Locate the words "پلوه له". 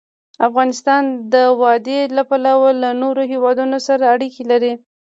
2.29-2.89